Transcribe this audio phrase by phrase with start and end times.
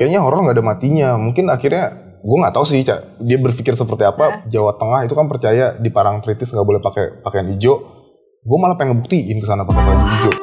[0.00, 1.08] kayaknya horor nggak ada matinya.
[1.20, 3.20] Mungkin akhirnya gue nggak tahu sih, Cak.
[3.20, 4.48] Dia berpikir seperti apa.
[4.48, 7.76] Jawa Tengah itu kan percaya di Parangtritis nggak boleh pakai pakaian hijau.
[8.40, 10.34] Gue malah pengen ngebuktiin ke sana pakai baju hijau.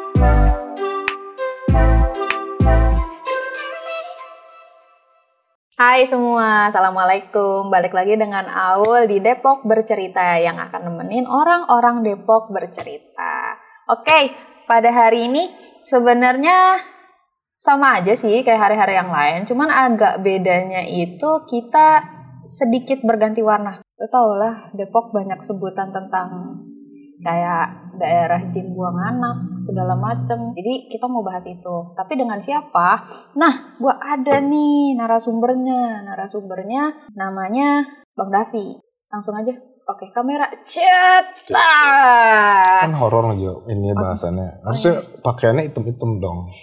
[5.73, 7.73] Hai semua, Assalamualaikum.
[7.73, 13.57] Balik lagi dengan Aul di Depok Bercerita yang akan nemenin orang-orang Depok bercerita.
[13.89, 14.37] Oke,
[14.69, 15.49] pada hari ini
[15.81, 16.77] sebenarnya
[17.57, 19.49] sama aja sih kayak hari-hari yang lain.
[19.49, 22.05] Cuman agak bedanya itu kita
[22.45, 23.81] sedikit berganti warna.
[23.97, 26.61] Tau lah, Depok banyak sebutan tentang
[27.17, 30.53] kayak daerah jin buang anak segala macem.
[30.53, 31.97] Jadi kita mau bahas itu.
[31.97, 33.01] Tapi dengan siapa?
[33.41, 36.05] Nah gua ada nih narasumbernya.
[36.05, 37.81] Narasumbernya namanya
[38.13, 38.77] bang Davi.
[39.09, 39.57] Langsung aja
[39.89, 40.45] oke kamera.
[40.61, 41.57] Cetak!
[42.85, 44.61] Kan horor aja ini bahasannya.
[44.61, 46.53] Harusnya pakaiannya hitam-hitam dong.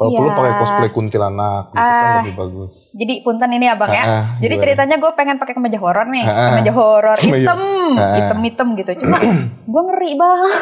[0.00, 0.38] Kalau perlu Iya.
[0.40, 2.16] pakai cosplay kuntilanak gitu kan Ah.
[2.24, 2.72] lebih bagus.
[2.96, 4.00] jadi punten ini abang ya.
[4.00, 4.64] Ah, jadi gimana?
[4.64, 6.24] ceritanya gue pengen pakai kemeja horor nih.
[6.24, 7.60] Ah, kemeja horor hitam
[7.92, 8.14] Ah, ah.
[8.16, 8.92] hitam hitam gitu.
[8.96, 9.20] Cuma
[9.72, 10.52] gue ngeri banget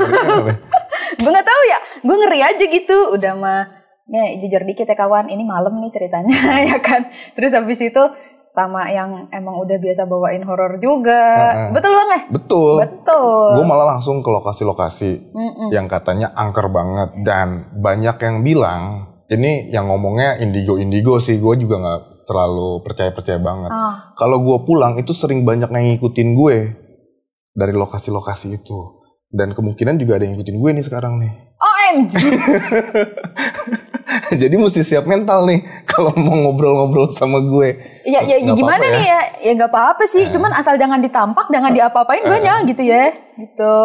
[1.21, 1.79] gue nggak tahu ya.
[2.01, 2.97] Gue ngeri aja gitu.
[3.15, 3.62] Udah mah
[4.05, 5.29] nih jujur dikit ya kawan.
[5.29, 6.34] Ini malam nih ceritanya
[6.69, 7.07] ya kan?
[7.33, 8.03] Terus habis itu
[8.49, 11.21] sama yang emang udah biasa bawain horor juga.
[11.71, 12.21] Betul bang ya?
[12.33, 12.75] Betul.
[12.81, 13.55] betul.
[13.55, 15.31] Gue malah langsung ke lokasi-lokasi
[15.69, 17.12] yang katanya angker banget.
[17.21, 18.83] Dan banyak yang bilang
[19.29, 21.37] ini yang ngomongnya indigo-indigo sih.
[21.37, 23.71] Gue juga nggak terlalu percaya-percaya banget.
[23.73, 26.57] ah Kalau gue pulang itu sering banyak yang ngikutin gue
[27.53, 29.01] dari lokasi-lokasi itu.
[29.29, 31.33] Dan kemungkinan juga ada yang ngikutin gue nih sekarang nih.
[31.59, 32.12] OMG
[34.41, 38.01] Jadi mesti siap mental nih kalau mau ngobrol-ngobrol sama gue.
[38.09, 41.47] ya ya Nggak gimana apa-apa nih ya ya nggak apa-apa sih cuman asal jangan ditampak
[41.53, 42.39] jangan diapa-apain gue
[42.73, 43.77] gitu ya gitu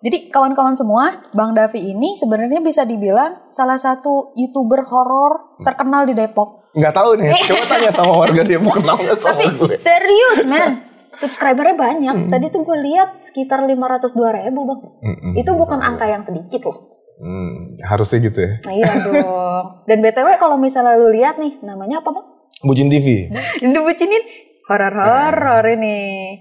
[0.00, 6.12] jadi kawan-kawan semua Bang Davi ini sebenarnya bisa dibilang salah satu youtuber horor terkenal di
[6.12, 9.74] Depok Nggak tahu nih, coba tanya sama warga mau kenal nggak sama Tapi gue.
[9.74, 12.16] serius men, subscribernya banyak.
[12.30, 14.80] Tadi tuh gue lihat sekitar 502 ribu bang.
[15.02, 15.32] Mm-mm.
[15.34, 16.89] Itu bukan angka yang sedikit loh.
[17.20, 18.52] Hmm, harusnya gitu ya.
[18.64, 19.64] Nah, iya dong.
[19.84, 22.26] Dan btw kalau misalnya lu lihat nih, namanya apa bang?
[22.64, 23.28] Bucin TV.
[23.60, 24.24] Ini bucinin
[24.68, 25.98] horor-horor ini.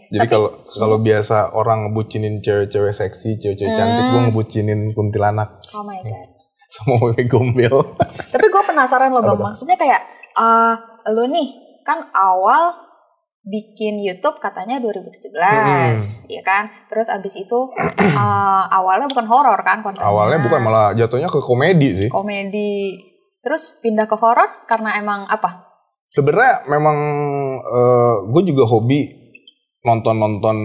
[0.07, 5.99] Jadi kalau kalau biasa orang ngebucinin cewek-cewek seksi, cewek-cewek cantik, gue ngebucinin kuntilanak Oh my
[5.99, 6.29] god.
[6.73, 7.75] sama wewe gombel.
[8.29, 10.01] Tapi gue penasaran loh bang, maksudnya kayak,
[10.37, 10.75] eh
[11.11, 12.88] lu nih kan awal
[13.49, 15.33] bikin YouTube katanya 2017,
[16.29, 16.69] ya kan?
[16.85, 20.05] Terus abis itu eh, awalnya bukan horor kan kontennya?
[20.05, 22.09] Awalnya bukan malah jatuhnya ke komedi sih.
[22.13, 23.01] komedi
[23.41, 25.65] terus pindah ke horor karena emang apa
[26.09, 26.97] Sebenarnya memang
[28.33, 29.05] gue juga hobi
[29.85, 30.57] nonton-nonton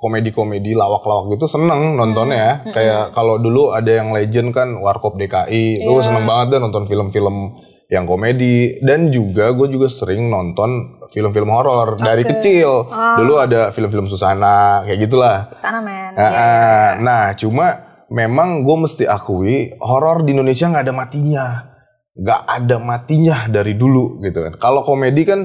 [0.00, 2.52] komedi-komedi lawak-lawak gitu seneng nontonnya ya.
[2.72, 7.52] Kayak kalau dulu ada yang legend kan Warkop DKI, itu seneng banget deh nonton film-film
[7.90, 10.70] yang komedi dan juga gue juga sering nonton
[11.06, 12.86] film-film horor dari kecil.
[12.88, 15.50] Dulu ada film-film Susana kayak gitulah.
[15.52, 16.88] sana men Ah, ah.
[16.96, 17.66] Nah, cuma
[18.06, 21.46] memang gue mesti akui horor di Indonesia nggak ada matinya,
[22.12, 24.54] nggak ada matinya dari dulu gitu kan.
[24.54, 25.40] Kalau komedi kan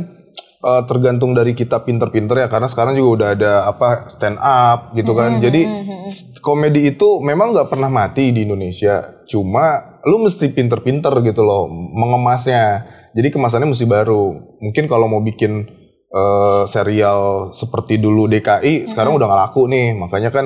[0.62, 5.14] eh, tergantung dari kita pinter-pinter ya, karena sekarang juga udah ada apa stand up gitu
[5.14, 5.38] kan.
[5.40, 5.62] Jadi
[6.08, 11.66] s- komedi itu memang nggak pernah mati di Indonesia, cuma lu mesti pinter-pinter gitu loh
[11.70, 12.86] mengemasnya.
[13.18, 14.38] Jadi kemasannya mesti baru.
[14.62, 15.66] Mungkin kalau mau bikin
[16.14, 19.98] eh, serial seperti dulu DKI sekarang udah nggak laku nih.
[19.98, 20.46] Makanya kan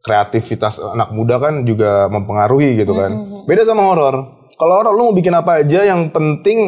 [0.00, 3.44] kreativitas anak muda kan juga mempengaruhi gitu kan.
[3.44, 4.48] Beda sama horor.
[4.56, 6.58] Kalau horor lu mau bikin apa aja yang penting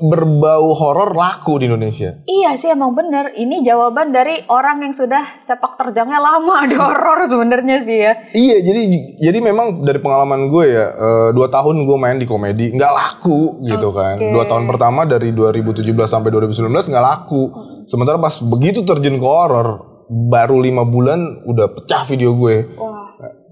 [0.00, 2.22] berbau horor laku di Indonesia?
[2.26, 3.34] Iya sih emang bener.
[3.34, 8.12] Ini jawaban dari orang yang sudah sepak terjangnya lama di horor sebenarnya sih ya.
[8.34, 8.80] Iya jadi
[9.18, 13.62] jadi memang dari pengalaman gue ya eh, dua tahun gue main di komedi nggak laku
[13.66, 14.18] gitu kan.
[14.18, 17.42] Dua tahun pertama dari 2017 sampai 2019 nggak laku.
[17.84, 22.56] Sementara pas begitu terjun ke horor baru lima bulan udah pecah video gue.
[22.76, 23.04] Wah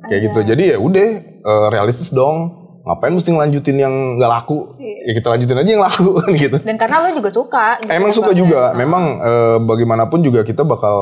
[0.03, 0.39] kayak gitu.
[0.55, 4.75] jadi ya udah eh, realistis dong ngapain mesti ngelanjutin yang nggak laku?
[4.79, 6.57] Ya kita lanjutin aja yang laku kan gitu.
[6.59, 8.41] Dan karena lu juga suka gitu emang ya, suka Bang, ya.
[8.43, 10.97] juga memang eh, bagaimanapun juga kita bakal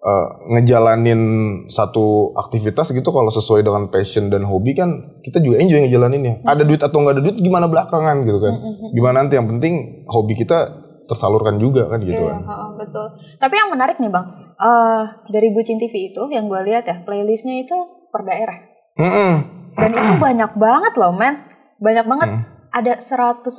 [0.00, 1.20] eh, ngejalanin
[1.66, 4.90] satu aktivitas gitu kalau sesuai dengan passion dan hobi kan
[5.20, 8.54] kita juga enjoy ngejalaninnya ada duit atau nggak ada duit gimana belakangan gitu kan?
[8.90, 9.34] Gimana nanti?
[9.34, 9.74] Yang penting
[10.06, 10.58] hobi kita
[11.04, 12.42] tersalurkan juga kan gitu Iya, kan.
[12.46, 13.06] heeh, betul.
[13.36, 14.26] Tapi yang menarik nih bang,
[14.56, 17.74] eh dari Bucin TV itu yang gue lihat ya playlistnya itu
[18.10, 18.54] per daerah.
[18.94, 19.59] Mm-mm.
[19.76, 21.34] Dan itu banyak banget loh men,
[21.78, 22.28] banyak banget.
[22.30, 22.42] Hmm.
[22.70, 23.50] Ada 150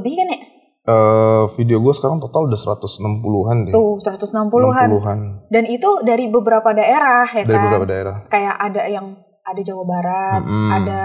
[0.00, 0.40] lebih kan ya?
[0.84, 4.88] Eh, video gue sekarang total udah 160-an deh Tuh 160-an.
[4.92, 5.18] 60-an
[5.48, 7.64] Dan itu dari beberapa daerah ya dari kan?
[7.72, 10.70] beberapa daerah Kayak ada yang ada Jawa Barat, Mm-mm.
[10.72, 11.02] ada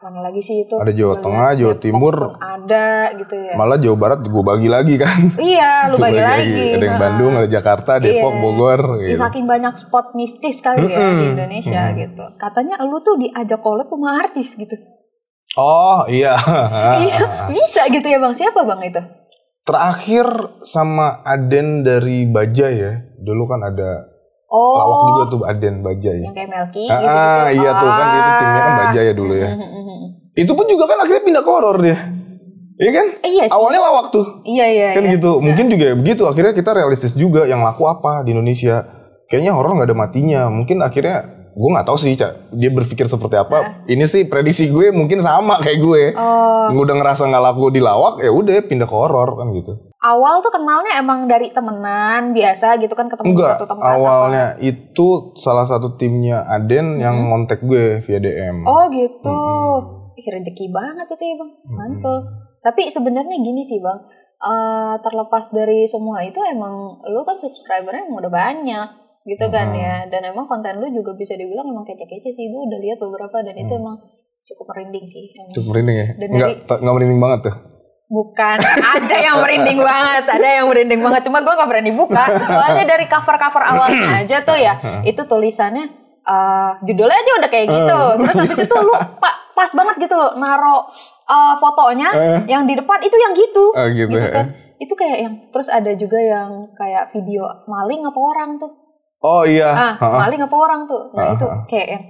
[0.00, 0.72] mana lagi sih itu?
[0.74, 2.16] Ada Jawa Tengah, Jawa Timur.
[2.34, 3.52] ada gitu ya.
[3.54, 5.18] Malah Jawa Barat gue bagi lagi kan.
[5.36, 6.64] iya, lu Gua bagi lagi.
[6.72, 7.02] Ada yang Nah.
[7.02, 8.40] Bandung, ada Jakarta, Depok, Iya.
[8.40, 8.80] Bogor.
[8.98, 9.16] Gitu.
[9.18, 11.24] saking banyak spot mistis kali ya di.
[11.30, 11.96] Indonesia Mm.
[11.98, 12.24] gitu.
[12.34, 14.76] Katanya lu tuh diajak collab sama artis gitu.
[15.54, 16.34] Oh iya.
[17.04, 18.32] Bisa, bisa gitu ya bang?
[18.32, 19.02] Siapa bang itu?
[19.62, 20.26] Terakhir
[20.60, 22.92] sama Aden dari Bajai ya.
[23.16, 24.12] Dulu kan ada
[24.54, 26.22] Oh, lawak juga tuh Aden Bajai.
[26.22, 29.34] yang kayak Melki Ah, gitu, ah, iya tuh kan itu timnya kan Bajai ya dulu
[29.34, 29.50] ya.
[30.34, 31.98] Itu pun juga kan akhirnya pindah ke horor dia.
[32.74, 33.06] Iya kan?
[33.22, 33.54] Eh, iya sih.
[33.54, 34.26] Awalnya lawak tuh.
[34.42, 34.88] Iya iya.
[34.98, 35.14] Kan iya.
[35.18, 35.38] gitu.
[35.38, 36.22] Mungkin juga ya begitu.
[36.26, 38.82] Akhirnya kita realistis juga yang laku apa di Indonesia.
[39.30, 40.40] Kayaknya horor nggak ada matinya.
[40.50, 41.16] Mungkin akhirnya
[41.54, 42.50] gue nggak tahu sih Ca.
[42.50, 43.86] dia berpikir seperti apa.
[43.86, 46.02] Ini sih prediksi gue mungkin sama kayak gue.
[46.18, 49.93] Oh, Udah ngerasa nggak laku di lawak ya udah pindah ke horor kan gitu.
[50.04, 53.88] Awal tuh kenalnya emang dari temenan biasa gitu kan ketemu di Enggak, satu tempat.
[53.90, 58.62] awalnya itu salah satu timnya Aden yang ngontek gue via DM.
[58.64, 59.40] Oh gitu.
[60.14, 62.18] Ih, rezeki banget itu ya bang, mantul.
[62.60, 63.96] Tapi sebenarnya gini sih bang,
[64.38, 68.88] eh, terlepas dari semua itu emang lu kan subscribernya emang udah banyak
[69.24, 72.76] gitu kan ya, dan emang konten lu juga bisa dibilang emang kece-kece sih, gue udah
[72.76, 73.96] lihat beberapa dan itu emang
[74.44, 75.32] cukup merinding sih.
[75.34, 75.48] emang.
[75.50, 76.08] Cukup merinding ya?
[76.14, 77.56] Dan Enggak, dari- nggak merinding banget tuh.
[78.06, 78.56] Bukan,
[78.86, 81.24] ada yang merinding banget, ada yang merinding banget.
[81.24, 82.20] Cuma gue gak berani buka.
[82.44, 85.84] Soalnya dari cover-cover awalnya aja tuh ya, itu tulisannya
[86.20, 87.98] eh, judulnya aja udah kayak gitu.
[88.20, 90.84] Terus habis itu lu pa- pas banget gitu loh naro
[91.24, 92.38] eh, fotonya Eh.
[92.46, 93.72] yang di depan itu yang gitu.
[93.72, 94.30] Ah, gitu ya.
[94.30, 94.46] kan.
[94.76, 98.72] Itu kayak yang terus ada juga yang kayak video maling apa orang tuh.
[99.20, 99.72] Oh iya.
[99.72, 100.28] Ah, Ha-ha.
[100.28, 101.08] maling apa orang tuh.
[101.10, 102.02] Nah, Ah, itu kayak yang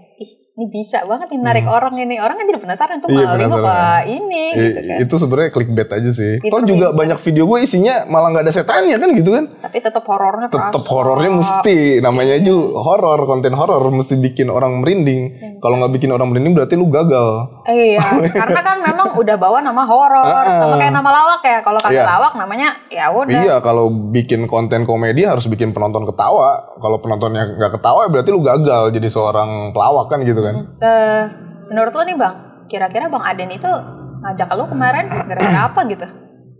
[0.55, 2.15] ini bisa banget nih narik orang ini.
[2.17, 3.67] Orang kan jadi penasaran tuh Iya, maling penasaran.
[3.67, 4.97] apa ini I- gitu kan.
[5.03, 6.33] Itu sebenarnya clickbait aja sih.
[6.39, 6.95] Itu Toh juga clickbait.
[6.95, 9.45] banyak video gue isinya malah nggak ada setannya kan gitu kan.
[9.59, 10.79] Tapi tetap horornya kerasa.
[10.87, 15.23] horornya mesti namanya aja horor, konten horor mesti bikin orang merinding.
[15.59, 17.29] Kalau nggak bikin orang merinding berarti lu gagal.
[17.67, 17.99] Iya,
[18.39, 21.59] karena kan memang udah bawa nama horor, Ah, sama kayak nama lawak ya.
[21.61, 22.07] Kalau kagak Iya.
[22.07, 23.41] lawak namanya ya udah.
[23.43, 26.79] Iya, kalau bikin konten komedi harus bikin penonton ketawa.
[26.79, 30.55] Kalau penontonnya nggak ketawa berarti lu gagal jadi seorang pelawak kan gitu kan.
[30.79, 31.23] Eh,
[31.73, 32.37] menurut lo nih bang,
[32.69, 33.71] kira-kira bang Aden itu
[34.21, 36.07] ngajak lo kemarin gara-gara apa gitu?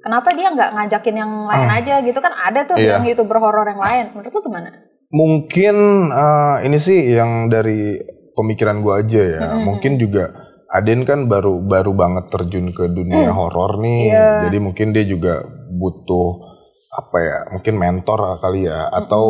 [0.01, 2.33] Kenapa dia nggak ngajakin yang lain aja gitu kan?
[2.33, 3.01] Ada tuh Iya.
[3.01, 4.13] yang youtuber horor yang lain.
[4.13, 4.69] Menurut lo gimana?
[5.09, 5.77] Mungkin
[6.13, 7.97] eh, ini sih yang dari
[8.37, 9.41] pemikiran gua aja ya.
[9.61, 10.29] Mungkin juga
[10.75, 14.11] Aden kan baru baru banget terjun ke dunia horor nih.
[14.11, 14.29] Iya.
[14.51, 15.41] Jadi mungkin dia juga
[15.71, 16.53] butuh
[16.91, 17.39] apa ya?
[17.57, 19.25] Mungkin mentor kali ya atau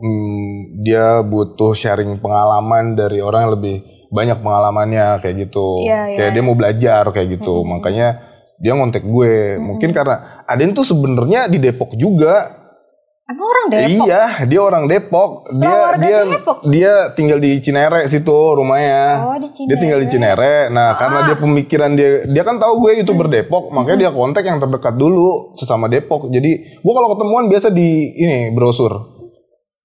[0.00, 0.48] mm,
[0.82, 3.76] dia butuh sharing pengalaman dari orang yang lebih
[4.16, 5.84] banyak pengalamannya kayak gitu.
[5.84, 7.60] Iya, iya, kayak dia mau belajar kayak gitu.
[7.68, 8.08] Makanya
[8.56, 9.60] dia ngontek gue.
[9.60, 12.64] Mungkin karena Aden tuh sebenarnya di Depok juga.
[13.26, 14.06] Emang orang Depok?
[14.06, 15.30] Iya, dia orang Depok.
[15.58, 16.58] Dia warga dia Depok?
[16.70, 19.26] dia tinggal di Cinere situ rumahnya.
[19.26, 19.68] Oh, di Cinere.
[19.68, 20.54] Dia tinggal di Cinere.
[20.70, 24.62] Nah, karena dia pemikiran dia dia kan tahu gue YouTuber Depok, makanya dia kontak yang
[24.62, 26.30] terdekat dulu sesama Depok.
[26.30, 28.94] Jadi, gua kalau ketemuan biasa di ini brosur.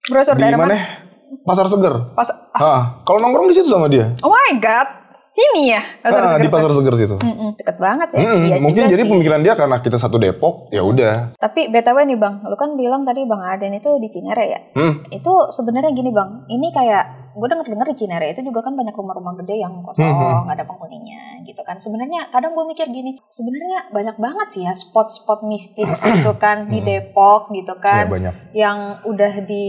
[0.06, 1.00] Brosur Di mana?
[1.42, 1.95] Pasar Seger.
[2.12, 4.12] Pas, Ah, kalau nongkrong di situ sama dia.
[4.19, 4.88] oh my god,
[5.30, 5.81] sini ya?
[6.00, 6.50] Pasar Ah, Seger di.
[6.50, 7.16] Pasar Seger situ.
[7.18, 8.19] Mm-mm, deket banget sih.
[8.19, 9.10] Mm-mm, Iya mungkin juga jadi sih.
[9.10, 11.36] pemikiran dia karena kita satu Depok, ya udah.
[11.36, 14.60] Tapi btw nih bang, lu kan bilang tadi bang Aden itu di Cinere ya?
[14.74, 15.01] Hmm.
[15.07, 18.92] Itu sebenarnya gini bang, ini kayak gue denger dengar di Cinere itu juga kan banyak
[18.92, 21.80] rumah-rumah gede yang kosong, Hmm, nggak ada penghuninya gitu kan.
[21.80, 26.83] Sebenarnya kadang gue mikir gini, sebenarnya banyak banget sih ya spot-spot mistis gitu kan di
[26.83, 28.33] Depok gitu Ya kan, banyak.
[28.51, 29.66] yang udah di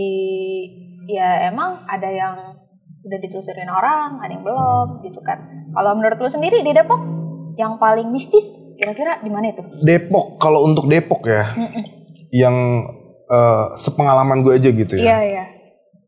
[1.05, 2.35] ya emang ada yang
[3.03, 5.39] udah ditelusurin orang, ada yang belum gitu kan.
[5.69, 7.03] Kalau menurut lu sendiri di Depok
[7.53, 9.61] yang paling mistis kira-kira di mana itu?
[9.81, 11.83] Depok kalau untuk Depok ya, Mm-mm.
[12.31, 12.57] yang
[13.25, 15.03] eh, sepengalaman gue aja gitu ya.
[15.03, 15.45] Iya iya.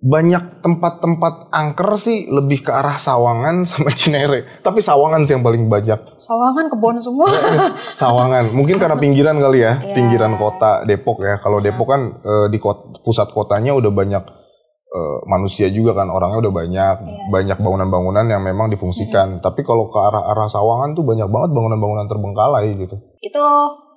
[0.01, 4.45] banyak tempat-tempat angker sih lebih ke arah Sawangan sama Cinere.
[4.61, 5.97] Tapi Sawangan sih yang paling banyak.
[6.21, 7.25] Sawangan kebon semua.
[7.97, 8.53] Sawangan.
[8.53, 9.97] Mungkin karena pinggiran kali ya, Iya.
[9.97, 11.41] pinggiran kota Depok ya.
[11.41, 14.44] Kalau Depok kan eh, di kot- pusat kotanya udah banyak
[14.95, 17.19] eh, manusia juga kan, orangnya udah banyak, Iya.
[17.35, 19.43] banyak bangunan-bangunan yang memang difungsikan.
[19.43, 22.95] Tapi kalau ke arah-arah Sawangan tuh banyak banget bangunan-bangunan terbengkalai gitu.
[23.19, 23.43] itu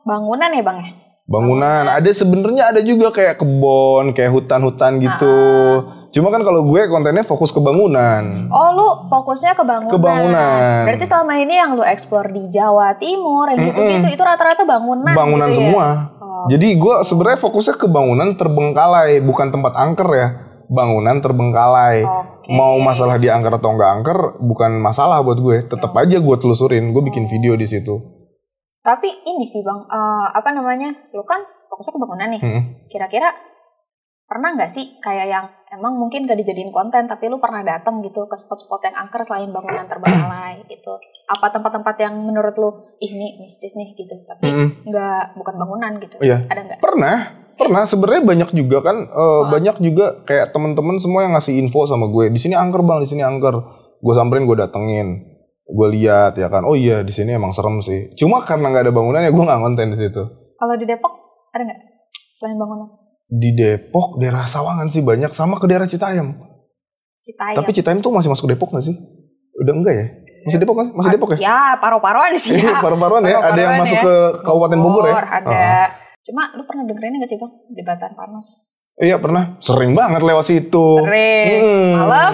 [0.08, 0.92] bangunan ya bang ya?
[1.27, 5.36] Bangunan ada sebenarnya ada juga kayak kebon, kayak hutan-hutan gitu.
[5.84, 6.08] Ah.
[6.08, 8.48] Cuma kan kalau gue kontennya fokus ke bangunan.
[8.48, 9.92] Oh lu fokusnya ke bangunan.
[9.92, 10.88] Ke bangunan.
[10.88, 15.12] Berarti selama ini yang lu eksplor di Jawa Timur yang gitu-gitu itu rata-rata bangunan.
[15.12, 15.68] bangunan gitu ya?
[15.68, 15.88] semua.
[16.24, 16.48] Oh.
[16.48, 20.47] Jadi gue sebenarnya fokusnya ke bangunan terbengkalai, bukan tempat angker ya.
[20.68, 22.04] Bangunan terbengkalai.
[22.04, 22.52] Oke.
[22.52, 25.68] Mau masalah di angker atau enggak angker, bukan masalah buat gue.
[25.68, 27.96] Tetap aja gue telusurin, gue bikin video di situ.
[28.84, 30.92] Tapi ini sih bang, eh, apa namanya?
[31.12, 32.42] Lu kan fokusnya ke bangunan nih.
[32.44, 32.62] Hmm.
[32.88, 33.32] Kira-kira
[34.28, 38.28] pernah nggak sih kayak yang emang mungkin gak dijadiin konten tapi lu pernah datang gitu
[38.28, 42.70] ke spot-spot yang angker selain bangunan terbengkalai gitu apa tempat-tempat yang menurut lu
[43.00, 44.48] ih ini mistis nih gitu tapi
[44.84, 46.44] nggak bukan bangunan gitu Iya.
[46.48, 47.18] ada nggak Pernah,
[47.58, 47.84] pernah.
[47.84, 52.30] Sebenarnya banyak juga kan, eh, banyak juga kayak teman-teman semua yang ngasih info sama gue.
[52.30, 53.56] Di sini angker bang, di sini angker.
[53.98, 55.26] Gue samperin, gue datengin,
[55.66, 56.64] gue lihat ya kan.
[56.64, 58.14] Oh iya, di sini emang serem sih.
[58.14, 60.24] Cuma karena nggak ada bangunan ya gue nggak konten di situ.
[60.58, 61.14] kalau di Depok
[61.54, 61.80] ada nggak
[62.34, 62.90] selain bangunan
[63.30, 66.34] Di Depok, daerah Sawangan sih banyak, sama ke daerah Citayam.
[67.22, 68.98] Citayam Tapi Citayam tuh masih masuk Depok nggak sih?
[69.62, 70.06] Udah enggak ya?
[70.48, 70.88] Masih Depok kan?
[70.96, 71.38] Masih Depok ya?
[71.44, 73.38] ya paru-paruan sih ya paru-paruan ya.
[73.38, 74.04] Ada yang masuk ya.
[74.08, 74.16] ke
[74.48, 75.16] Kabupaten Bogor ya?
[75.22, 75.62] ada
[76.27, 78.67] cuma lu pernah dengerin nggak sih bang jembatan Panos
[78.98, 79.62] Iya pernah.
[79.62, 81.05] Sering banget lewat situ.
[81.05, 81.62] Sering.
[81.62, 81.93] Hmm.
[82.01, 82.34] Malam?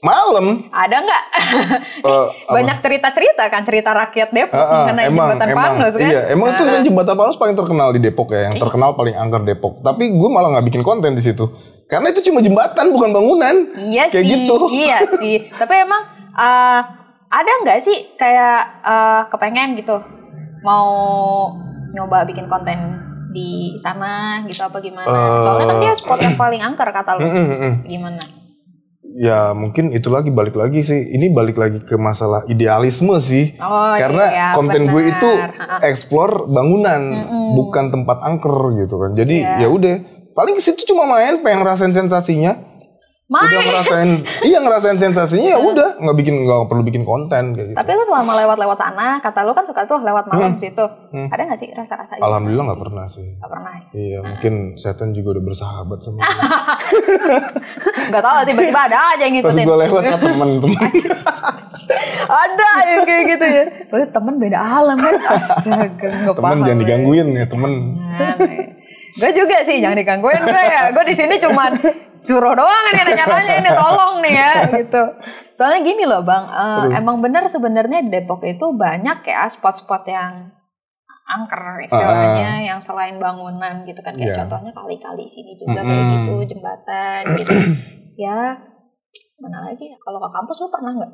[0.00, 0.46] Malam.
[0.72, 1.24] ada nggak
[2.02, 2.48] apa?
[2.48, 6.20] banyak cerita-cerita kan cerita rakyat Depok Ah, ah, mengenai emang, jembatan emang, Panos kan Iya,
[6.32, 9.44] emang itu Ah, kan jembatan Panos paling terkenal di Depok ya, yang terkenal paling angker
[9.44, 9.78] Depok.
[9.78, 11.44] Tapi gue malah nggak bikin konten di situ,
[11.86, 13.54] karena itu cuma jembatan bukan bangunan.
[13.78, 14.54] Iya Kayak sih, gitu.
[14.82, 15.36] iya sih.
[15.52, 16.02] Tapi emang
[16.34, 16.80] eh,
[17.28, 20.00] ada nggak sih kayak eh, kepengen gitu
[20.64, 20.88] mau
[21.92, 23.01] nyoba bikin konten
[23.32, 25.08] di sana gitu apa gimana?
[25.42, 27.24] Soalnya kan dia spot yang paling angker kata lu.
[27.26, 27.72] Mm.
[27.88, 28.22] Gimana?
[29.12, 30.96] Ya mungkin itu lagi balik lagi sih.
[30.96, 33.52] Ini balik lagi ke masalah idealisme sih.
[33.60, 35.12] Oh Karena iya, konten gue benar.
[35.20, 35.30] itu
[35.84, 37.00] explore bangunan,
[37.52, 39.12] bukan tempat angker gitu kan.
[39.12, 39.64] Jadi Iya.
[39.64, 39.94] ya udah,
[40.32, 42.71] paling ke situ cuma main, pengen ngerasain sensasinya.
[43.32, 43.64] Udah Main.
[43.64, 44.10] ngerasain,
[44.44, 47.76] iya ngerasain sensasinya ya udah, nggak bikin nggak perlu bikin konten kayak gitu.
[47.80, 50.84] Tapi lu selama lewat-lewat sana, kata lu kan suka tuh lewat malam situ.
[51.12, 52.24] Ada nggak sih rasa-rasa gitu?
[52.28, 53.24] Alhamdulillah nggak pernah sih.
[53.40, 53.82] Gak pernah ya?
[53.96, 56.28] Iya, mungkin setan juga udah bersahabat sama gue.
[58.12, 59.64] Gak tau tiba-tiba ada aja yang Pas ngikutin.
[59.64, 60.80] gue lewat sama temen-temen.
[62.44, 63.64] ada yang kayak gitu ya.
[63.92, 65.14] Oh, temen beda alam kan.
[65.40, 66.80] Astaga, gak temen jangan ya.
[66.84, 67.72] digangguin ya temen.
[69.12, 70.82] Gue juga sih jangan digangguin gue ya.
[70.92, 71.72] Gue di sini cuman
[72.22, 75.02] suruh doang nih nanya-nanya ini tolong nih ya gitu.
[75.52, 80.54] Soalnya gini loh bang, eh, emang bener sebenarnya di Depok itu banyak ya spot-spot yang
[81.24, 84.38] angker istilahnya yang selain bangunan gitu kan kayak Iya.
[84.38, 86.12] contohnya kali-kali sini juga kayak Mm-mm.
[86.28, 87.52] gitu jembatan gitu
[88.16, 88.52] ya
[89.38, 91.12] mana lagi ya kalau ke kampus lu pernah nggak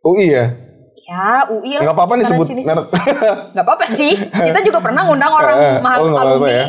[0.00, 0.44] Oh iya,
[1.02, 2.62] ya UI lah nggak apa-apa nih sebut sini.
[2.62, 2.86] merek.
[3.52, 6.66] nggak apa-apa sih kita juga pernah ngundang orang Eh, mahal oh, alumni ya.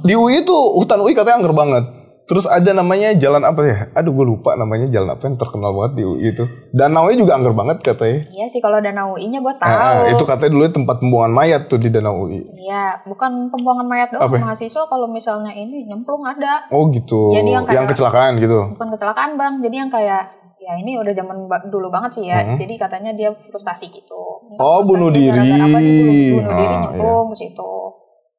[0.00, 1.84] Di UI itu hutan UI katanya angker banget.
[2.32, 3.76] Terus ada namanya jalan apa ya?
[3.92, 6.44] Aduh gue lupa namanya jalan apa yang terkenal banget di UI itu.
[6.72, 8.24] Danaunya juga angker banget katanya.
[8.26, 10.00] Iya sih kalau danau UI-nya gue Eh, tahu.
[10.00, 12.40] eh, itu katanya dulu tempat pembuangan mayat tuh di Danau UI.
[12.58, 14.42] Iya, bukan pembuangan mayat doang Apa ya?
[14.42, 16.64] mahasiswa kalau misalnya ini nyemplung ada.
[16.68, 17.30] Oh gitu.
[17.30, 18.72] Jadi yang kayak- kecelakaan gitu.
[18.72, 20.22] Bukan kecelakaan bang, jadi yang kayak
[20.56, 21.36] ya ini udah zaman
[21.68, 22.40] dulu banget sih ya.
[22.40, 22.56] Mhm.
[22.56, 24.16] Jadi katanya dia frustasi gitu.
[24.54, 25.52] Oh, bunuh diri.
[25.52, 27.72] apa, bunuh, bunuh diri Ah, nyemplung ke situ.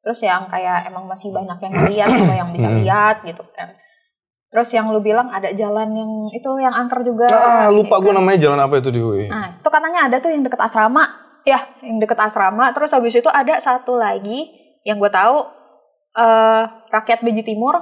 [0.00, 2.04] Terus yang kayak emang masih banyak yang juga
[2.40, 2.76] yang bisa Mhm.
[2.80, 3.70] lihat gitu kan.
[4.54, 7.26] Terus yang lu bilang ada jalan yang itu yang angker juga.
[7.26, 8.06] Ah, lupa gitu.
[8.06, 9.26] gue namanya jalan apa itu di UI.
[9.26, 11.02] Nah, itu katanya ada tuh yang deket asrama.
[11.42, 12.70] Ya, yang deket asrama.
[12.70, 14.46] Terus habis itu ada satu lagi
[14.86, 15.42] yang gue tahu
[16.14, 16.62] eh
[16.94, 17.74] rakyat Beji Timur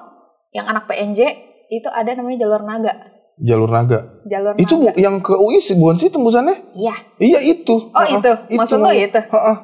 [0.57, 1.21] yang anak PNJ
[1.69, 2.93] itu ada namanya jalur naga.
[3.37, 3.99] Jalur naga.
[4.25, 4.97] Jalur Itu naga.
[4.97, 6.73] bu, yang ke UI sih bukan sih tembusannya?
[6.73, 6.95] Iya.
[7.21, 7.93] Iya itu.
[7.93, 8.33] Oh, Ha-ha, itu.
[8.57, 9.21] Maksud lo itu?
[9.21, 9.55] Ha-ha.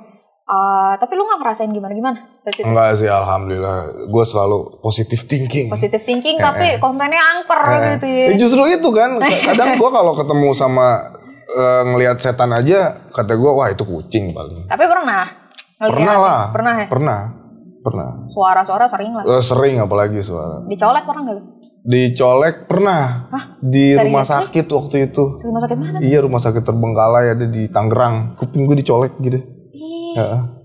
[0.48, 2.37] Eh, tapi lu nggak ngerasain gimana-gimana?
[2.52, 2.66] Situ?
[2.66, 4.08] Enggak sih, alhamdulillah.
[4.08, 5.66] Gue selalu positive thinking.
[5.68, 7.60] Positive thinking tapi kontennya angker
[7.96, 8.26] gitu ya.
[8.32, 9.20] Ya justru itu kan.
[9.48, 11.14] Kadang gue kalau ketemu sama
[11.48, 14.68] eh, ngelihat setan aja, kata gue wah itu kucing paling.
[14.68, 15.24] Tapi pernah?
[15.78, 15.94] ngeliat?
[15.94, 16.42] Pernah lah.
[16.50, 16.86] Pernah ya?
[16.90, 17.20] Pernah.
[17.78, 18.08] Pernah.
[18.28, 19.24] Suara-suara sering lah.
[19.24, 20.66] Eh, sering apalagi suara.
[20.66, 21.38] Dicolek pernah nggak?
[21.88, 23.02] Dicolek pernah.
[23.62, 24.34] Di Serius rumah sih?
[24.34, 25.24] sakit waktu itu.
[25.38, 25.98] Di rumah sakit mana?
[26.02, 28.34] Iya rumah sakit terbengkalai ada di Tangerang.
[28.34, 29.38] Kuping gue dicolek gitu.
[30.18, 30.57] Heeh.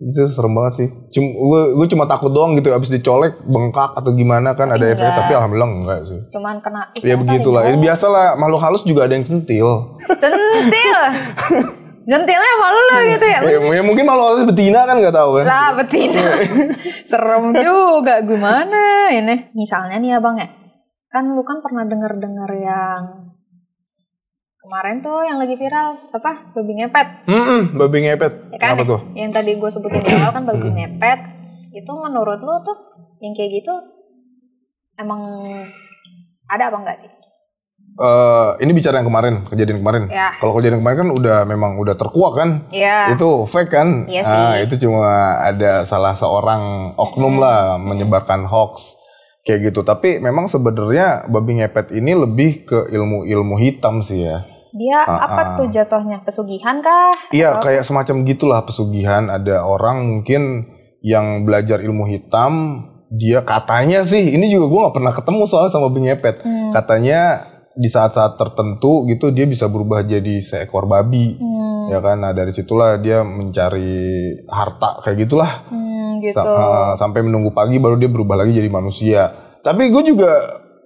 [0.00, 0.88] Itu serem banget sih.
[1.12, 5.04] Cuma gue gue cuma takut doang gitu abis dicolek bengkak atau gimana kan ada efek
[5.04, 5.20] enggak.
[5.20, 6.20] tapi alhamdulillah enggak sih.
[6.32, 7.68] cuman kena Ya begitulah.
[7.68, 10.00] Ya, biasalah makhluk halus juga ada yang centil.
[10.08, 10.98] Centil.
[12.10, 13.38] Centilnya sama lu gitu ya.
[13.44, 15.44] ya, ya mungkin makhluk halus betina kan nggak tahu kan.
[15.44, 16.24] Lah betina.
[17.10, 19.52] Serem juga gimana ini.
[19.52, 20.48] Misalnya nih abang ya.
[21.12, 23.29] Kan lu kan pernah denger-dengar yang
[24.70, 28.54] kemarin tuh yang lagi viral apa babi ngepet Hmm, babi ngepet.
[28.54, 29.00] ya kan Apa tuh?
[29.12, 31.18] yang tadi gue sebutin di awal kan babi ngepet
[31.72, 32.78] itu menurut lu tuh
[33.18, 33.74] yang kayak gitu
[34.94, 35.26] emang
[36.46, 37.10] ada apa enggak sih
[37.90, 40.04] Eh, ini bicara yang kemarin, kejadian kemarin.
[40.08, 40.30] Ya.
[40.32, 42.48] Kalau kejadian kemarin kan udah memang udah terkuak kan.
[42.70, 43.12] Iya.
[43.12, 43.88] Itu fake kan?
[44.06, 44.64] Iya Ah, sih.
[44.64, 45.04] itu cuma
[45.36, 48.94] ada salah seorang oknum lah menyebarkan hoax
[49.42, 49.82] kayak gitu.
[49.82, 54.46] Tapi memang sebenarnya babi ngepet ini lebih ke ilmu-ilmu hitam sih ya.
[54.72, 55.48] Dia Ah, apa ah.
[55.54, 59.26] tuh jatuhnya pesugihan kah Iya, kayak semacam gitulah pesugihan.
[59.26, 65.10] Ada orang mungkin yang belajar ilmu hitam, dia katanya sih ini juga gue nggak pernah
[65.10, 66.70] ketemu soalnya sama babi ngepet Hmm.
[66.70, 67.20] katanya
[67.72, 72.54] di saat-saat tertentu gitu dia bisa berubah jadi seekor babi Hmm, ya kan nah dari
[72.54, 73.98] situlah dia mencari
[74.46, 76.38] harta kayak gitulah hmm, gitu.
[76.38, 80.30] Sa- uh, sampai menunggu pagi baru dia berubah lagi jadi manusia tapi gue juga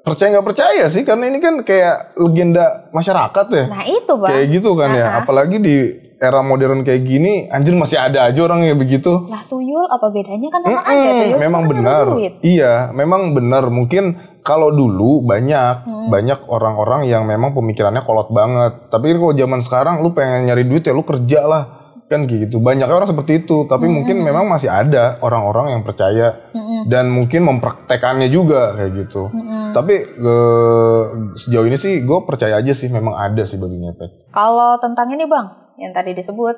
[0.05, 4.31] percaya nggak percaya sih karena ini kan kayak legenda masyarakat ya Nah itu bang.
[4.31, 5.75] kayak gitu kan ya apalagi di
[6.15, 10.49] era modern kayak gini anjir masih ada aja orang yang begitu Lah tuyul apa bedanya
[10.49, 11.39] kan sama aja Mm-mm, tuyul.
[11.39, 12.07] memang kan benar.
[12.41, 13.65] Iya, memang benar.
[13.69, 14.05] Mungkin
[14.41, 15.75] kalau dulu banyak
[16.07, 18.89] banyak orang-orang yang memang pemikirannya kolot banget.
[18.89, 21.65] Tapi kalau zaman sekarang lu pengen nyari duit ya lu kerja lah.
[22.05, 22.61] Kan gitu.
[22.61, 26.85] Banyak orang seperti itu, tapi mungkin memang masih ada orang-orang yang percaya Mm-mm.
[26.87, 29.33] dan mungkin mempraktekannya juga kayak gitu.
[29.33, 29.73] Mm-mm.
[29.73, 31.03] Tapi eh,
[31.35, 34.31] sejauh ini sih gue percaya aja sih memang ada sih babi ngepet.
[34.31, 35.47] Kalau tentang ini bang,
[35.77, 36.57] yang tadi disebut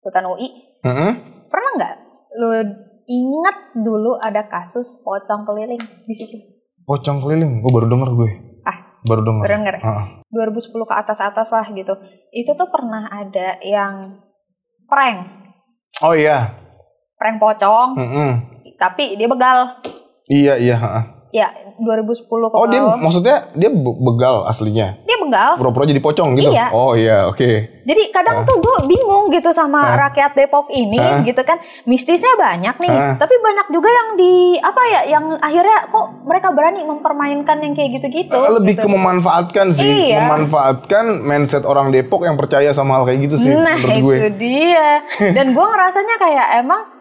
[0.00, 0.48] hutan UI,
[0.86, 1.10] Mm-mm.
[1.48, 1.94] pernah nggak
[2.34, 2.48] lu
[3.04, 6.38] ingat dulu ada kasus pocong keliling di situ?
[6.84, 8.30] Pocong keliling, gue baru denger gue.
[8.62, 9.44] Ah, Baru denger.
[9.44, 9.82] baru denger ya?
[9.82, 10.04] Heeh.
[10.30, 11.94] 2010 ke atas atas lah gitu.
[12.30, 14.23] Itu tuh pernah ada yang
[14.84, 15.18] prank,
[16.00, 16.52] Oh iya.
[17.14, 18.30] prank pocong, Mm-mm.
[18.74, 19.78] tapi dia begal.
[20.26, 20.76] Iya iya.
[20.76, 21.04] heeh.
[21.32, 25.02] Ya 2010 ke Oh dia maksudnya dia be- begal aslinya.
[25.26, 25.50] Begal.
[25.56, 26.50] Pura-pura jadi pocong gitu.
[26.52, 26.68] Iya.
[26.70, 27.82] Oh iya, oke.
[27.84, 31.20] Jadi kadang tuh gue bingung gitu sama rakyat Depok ini Hah?
[31.20, 33.14] gitu kan mistisnya banyak nih, Hah?
[33.20, 38.00] tapi banyak juga yang di apa ya yang akhirnya kok mereka berani mempermainkan yang kayak
[38.00, 38.40] gitu-gitu.
[38.56, 38.84] Lebih gitu.
[38.84, 40.24] ke memanfaatkan sih, Iya.
[40.24, 44.32] memanfaatkan mindset orang Depok yang percaya sama hal kayak gitu sih Nah itu gue.
[44.32, 45.04] dia.
[45.36, 46.93] Dan gue ngerasanya kayak emang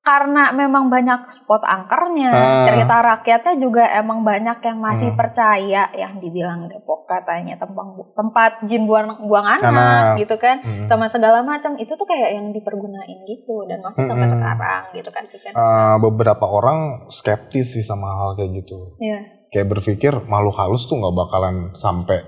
[0.00, 2.64] karena memang banyak spot angkernya, Ah.
[2.64, 5.18] cerita rakyatnya juga emang banyak yang masih Hmm.
[5.18, 10.16] percaya yang dibilang Depok katanya tempat tempat jin buang buang anak Anak.
[10.16, 10.88] gitu kan, Hmm.
[10.88, 14.34] sama segala macam itu tuh kayak yang dipergunain gitu dan masih sampai Mm-mm.
[14.40, 15.52] sekarang gitu kan, kan.
[15.52, 16.78] Eh, beberapa orang
[17.08, 18.96] skeptis sih sama hal kayak gitu.
[18.98, 19.20] Iya.
[19.48, 22.24] Kayak berpikir makhluk halus tuh nggak bakalan sampai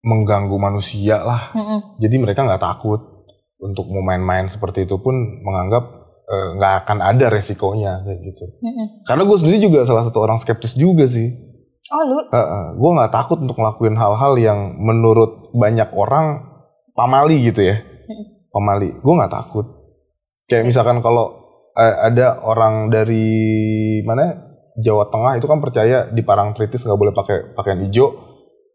[0.00, 1.50] mengganggu manusia lah.
[1.52, 1.98] Mm-mm.
[1.98, 3.00] Jadi mereka nggak takut
[3.58, 5.12] untuk mau main-main seperti itu pun
[5.42, 8.44] menganggap eh, nggak akan ada resikonya kayak gitu.
[8.60, 9.06] Mm-mm.
[9.06, 11.30] Karena gue sendiri juga salah satu orang skeptis juga sih.
[11.86, 12.18] Oh lu,
[12.74, 16.42] gue nggak takut untuk ngelakuin hal-hal yang menurut banyak orang
[16.92, 17.78] pamali gitu ya.
[17.78, 18.50] Mm.
[18.50, 18.90] Pamali.
[18.98, 19.66] Gue nggak takut.
[20.50, 23.26] Kayak misalkan kalau eh, ada orang dari
[24.02, 24.34] mana
[24.76, 28.10] Jawa Tengah itu kan percaya di Parangtritis nggak boleh pakai pakaian hijau.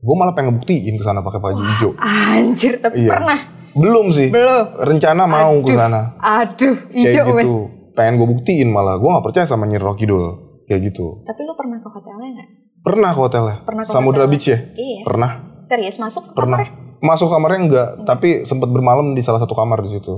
[0.02, 1.92] Gue malah pengen ngebuktiin ke sana pakai baju hijau.
[2.00, 3.12] anjir tapi Iya.
[3.12, 3.40] pernah
[3.74, 4.28] Belum sih.
[4.30, 4.66] belum.
[4.84, 6.16] Rencana mau ke sana.
[6.20, 7.44] Aduh, Kayak hijau weh.
[7.44, 7.56] gitu.
[7.92, 8.96] Pengen gue buktiin malah.
[9.00, 10.24] Gue nggak percaya sama Nyi Kidul.
[10.68, 11.24] Kayak gitu.
[11.28, 12.50] Tapi lu pernah ke hotelnya nggak?
[12.82, 13.56] Pernah ke hotelnya.
[13.68, 14.32] Pernah ke Samudra hotel.
[14.32, 14.58] Beach ya?
[14.74, 15.02] Iya.
[15.04, 15.32] Pernah.
[15.68, 16.32] Serius masuk?
[16.34, 16.64] Pernah.
[16.64, 17.00] kamarnya?
[17.02, 20.16] Masuk kamarnya enggak, tapi sempat bermalam di salah satu kamar di situ.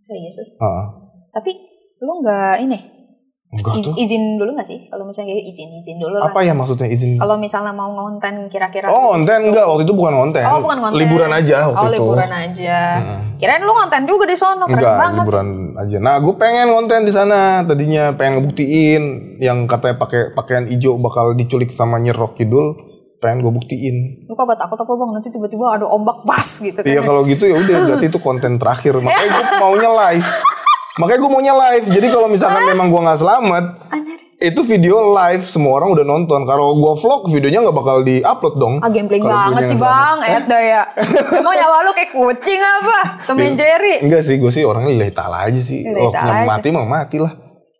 [0.00, 0.36] Serius?
[0.56, 0.84] Heeh.
[1.30, 1.50] Tapi
[2.00, 2.78] lu nggak ini
[3.46, 3.94] Enggak iz- tuh.
[3.94, 4.78] izin dulu nggak sih?
[4.90, 6.34] Kalau misalnya kayak izin izin dulu lah.
[6.34, 7.14] Apa ya maksudnya izin?
[7.14, 8.90] Kalau misalnya mau ngonten kira-kira.
[8.90, 10.42] Oh, konten enggak, waktu itu bukan konten.
[10.42, 10.98] Oh bukan ngonten.
[10.98, 11.94] Liburan aja waktu oh, itu.
[12.02, 12.78] liburan aja.
[12.98, 13.20] Mm.
[13.38, 15.22] Kirain lu ngonten juga di sono keren Enggak, banget.
[15.22, 15.96] liburan aja.
[16.02, 17.40] Nah, gue pengen konten di sana.
[17.62, 19.02] Tadinya pengen ngebuktiin
[19.38, 22.74] yang katanya pakai pakaian hijau bakal diculik sama Nyi Roh Kidul.
[23.22, 24.26] Pengen gue buktiin.
[24.26, 25.10] Lu kok takut apa bang?
[25.14, 26.90] Nanti tiba-tiba ada ombak pas gitu kan.
[26.90, 28.98] Iya kalau gitu ya udah berarti itu konten terakhir.
[29.06, 30.28] Makanya gue maunya live.
[30.96, 31.86] Makanya gue maunya live.
[31.92, 34.18] Jadi kalau misalkan memang gue nggak selamat, Anjir.
[34.40, 36.48] itu video live semua orang udah nonton.
[36.48, 38.74] Kalau gue vlog videonya nggak bakal diupload dong.
[38.80, 40.40] Ah gambling banget sih bang, selamat.
[40.40, 40.82] Ed ya.
[41.36, 42.98] Emang nyawa lu kayak kucing apa?
[43.28, 44.00] Tom and Jerry.
[44.00, 45.84] Enggak sih, gue sih orangnya lillahi ta'ala aja sih.
[45.84, 47.32] Waktunya mati mah mati lah.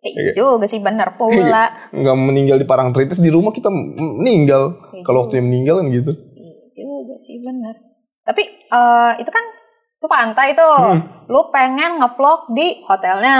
[0.05, 1.73] Eh, juga sih bener pula.
[1.97, 4.77] Nggak meninggal di Parangtritis di rumah kita meninggal.
[5.01, 6.13] Kalau waktunya meninggal kan gitu.
[6.13, 7.73] Iya juga sih bener.
[8.21, 9.56] Tapi eh, itu kan
[9.97, 10.77] itu pantai tuh.
[10.77, 11.01] Hmm.
[11.25, 13.37] Lu pengen ngevlog di hotelnya.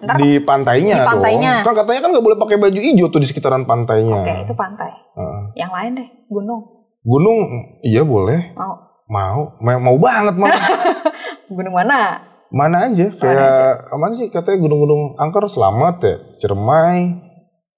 [0.00, 1.52] Ntar Di pantainya, Di pantainya.
[1.60, 1.68] dong.
[1.68, 4.24] Kan katanya kan nggak boleh pakai baju hijau tuh di sekitaran pantainya.
[4.24, 4.88] Oke, itu pantai.
[4.88, 5.40] Heeh.
[5.60, 6.62] Yang lain deh, gunung.
[7.04, 7.38] Gunung,
[7.84, 8.56] iya boleh.
[8.56, 10.60] Mau Mau, mau, mau banget malah.
[11.48, 12.20] gunung mana?
[12.52, 17.16] Mana aja, kayak aman sih katanya gunung-gunung angker selamat ya, Ciremai,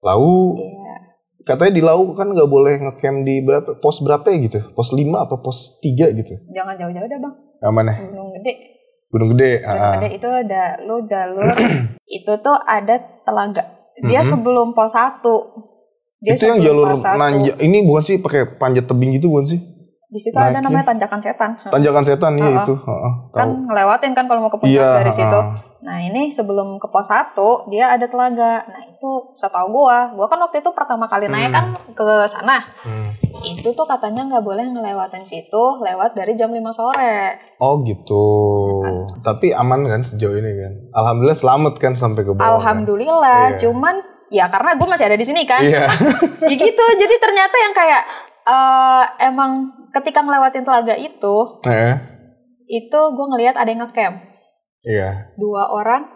[0.03, 0.59] Lau.
[0.59, 0.95] Iya.
[1.47, 5.07] Katanya di Lau kan nggak boleh ngecamp di berapa pos berapa ya gitu, pos 5
[5.15, 6.35] apa pos 3 gitu.
[6.51, 7.35] Jangan jauh-jauh dah, Bang.
[7.63, 7.91] Yang mana?
[7.95, 8.53] Gunung gede.
[9.11, 9.61] Gunung Gede.
[9.61, 9.93] Gunung ah.
[9.99, 11.55] gede itu ada lu jalur
[12.17, 13.63] itu tuh ada telaga.
[14.01, 15.21] Dia sebelum pos 1.
[16.21, 16.33] Dia.
[16.37, 17.55] Itu yang jalur nanjak.
[17.61, 19.59] Ini bukan sih pakai panjat tebing gitu bukan sih?
[20.11, 21.55] Di situ ada namanya tanjakan setan.
[21.63, 22.57] Tanjakan setan iya Heeh.
[22.61, 22.73] itu.
[22.75, 23.63] Heeh, kan tahu.
[23.65, 25.39] ngelewatin kan kalau mau ke puncak Iya, dari situ.
[25.39, 25.69] heeh.
[25.81, 27.33] Nah ini sebelum ke pos 1
[27.65, 28.61] dia ada telaga.
[28.67, 32.59] Nah itu setahu gua, gua kan waktu itu pertama kali naik kan ke sana.
[32.83, 33.15] Hmm.
[33.41, 37.39] Itu tuh katanya nggak boleh ngelewatin situ, lewat dari jam 5 sore.
[37.57, 38.27] Oh gitu.
[39.17, 40.73] Tapi aman kan sejauh ini kan?
[40.93, 42.45] Alhamdulillah selamat kan sampai ke bawah.
[42.51, 42.55] kan?
[42.61, 43.57] Alhamdulillah, Iya.
[43.63, 43.95] cuman
[44.31, 45.59] ya karena gue masih ada di sini kan.
[45.61, 45.85] Iya.
[46.49, 46.85] ya gitu.
[46.95, 48.03] Jadi ternyata yang kayak
[48.41, 49.51] eh, emang
[49.91, 51.35] ketika ngelewatin telaga itu,
[51.67, 51.95] Eh,
[52.65, 54.17] itu gue ngelihat ada yang ngecamp.
[54.81, 55.35] iya.
[55.35, 56.07] Dua orang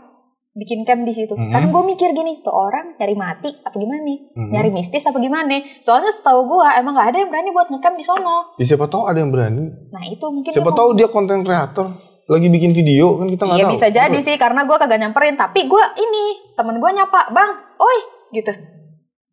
[0.55, 1.35] bikin camp di situ.
[1.35, 1.51] Mhm.
[1.51, 4.19] Kan gue mikir gini, tuh orang nyari mati apa gimana nih?
[4.31, 4.49] Mhm.
[4.55, 5.59] Nyari mistis apa gimana?
[5.83, 8.55] Soalnya setahu gue emang gak ada yang berani buat ngecamp di sono.
[8.55, 9.67] Ya, siapa tahu ada yang berani.
[9.91, 11.91] Nah itu mungkin Siapa tahu dia konten kreator
[12.25, 13.73] lagi bikin video kan kita nggak Iya tahu.
[13.73, 17.97] bisa jadi sih karena gue kagak nyamperin tapi gue ini temen gue nyapa bang, oi
[18.31, 18.49] gitu.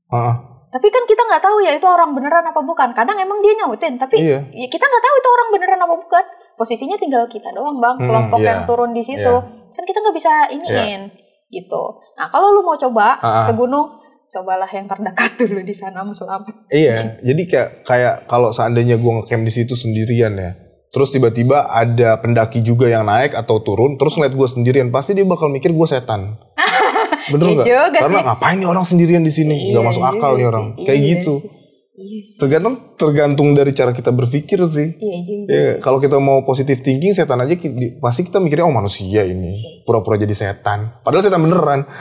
[0.09, 0.35] Heeh.
[0.69, 2.93] Tapi kan kita nggak tahu ya itu orang beneran apa bukan.
[2.93, 4.41] Kadang emang dia nyautin tapi Iya.
[4.47, 6.25] ya kita nggak tahu itu orang beneran apa bukan.
[6.53, 8.49] Posisinya tinggal kita doang bang, Hmm, kelompok iya.
[8.51, 9.21] yang turun di situ.
[9.21, 9.73] Iya.
[9.73, 11.01] Kan kita nggak bisa iniin
[11.49, 11.83] gitu.
[12.15, 13.47] Nah kalau lu mau coba Ah, ah.
[13.49, 13.89] ke gunung,
[14.27, 16.69] cobalah yang terdekat dulu di sana selamat.
[16.69, 20.57] Iya, jadi kayak kayak kalau seandainya gue ngecamp di situ sendirian ya,
[20.93, 25.25] terus tiba-tiba ada pendaki juga yang naik atau turun, terus ngeliat gue sendirian, pasti dia
[25.25, 26.37] bakal mikir gue setan.
[27.33, 27.67] Bener Iya nggak?
[27.67, 28.27] juga Karena sih.
[28.27, 29.57] ngapain nih orang sendirian di sini?
[29.67, 30.49] Iya Gak masuk akal juga nih sih.
[30.49, 30.67] orang.
[30.71, 31.35] Iya Kayak gitu.
[31.35, 31.49] sih.
[31.93, 32.39] Iya sih.
[32.39, 34.89] Tergantung tergantung dari cara kita berpikir sih.
[34.93, 35.49] Iya juga.
[35.49, 37.55] Ya, kalau kita mau positive thinking setan aja
[37.99, 40.99] pasti kita mikirnya oh manusia ini pura-pura jadi setan.
[41.01, 41.81] Padahal setan beneran.